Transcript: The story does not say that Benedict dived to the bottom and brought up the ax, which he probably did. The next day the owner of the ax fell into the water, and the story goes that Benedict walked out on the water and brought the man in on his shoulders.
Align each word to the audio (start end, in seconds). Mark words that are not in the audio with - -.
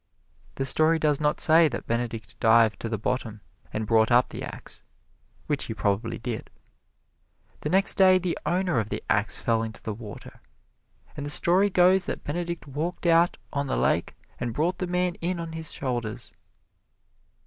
The 0.55 0.65
story 0.65 0.97
does 0.97 1.19
not 1.21 1.39
say 1.39 1.67
that 1.67 1.85
Benedict 1.85 2.35
dived 2.39 2.79
to 2.79 2.89
the 2.89 2.97
bottom 2.97 3.39
and 3.71 3.85
brought 3.85 4.09
up 4.09 4.29
the 4.29 4.41
ax, 4.41 4.81
which 5.45 5.65
he 5.65 5.75
probably 5.75 6.17
did. 6.17 6.49
The 7.59 7.69
next 7.69 7.99
day 7.99 8.17
the 8.17 8.35
owner 8.43 8.79
of 8.79 8.89
the 8.89 9.03
ax 9.11 9.37
fell 9.37 9.61
into 9.61 9.83
the 9.83 9.93
water, 9.93 10.41
and 11.15 11.23
the 11.23 11.29
story 11.29 11.69
goes 11.69 12.07
that 12.07 12.23
Benedict 12.23 12.65
walked 12.65 13.05
out 13.05 13.37
on 13.53 13.67
the 13.67 13.77
water 13.77 14.13
and 14.39 14.55
brought 14.55 14.79
the 14.79 14.87
man 14.87 15.17
in 15.21 15.39
on 15.39 15.51
his 15.51 15.71
shoulders. 15.71 16.33